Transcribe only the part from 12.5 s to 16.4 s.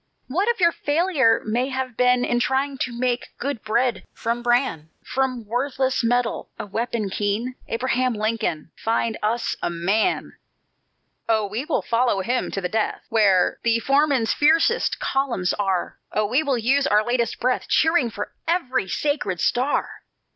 the death, Where the foeman's fiercest columns are! Oh,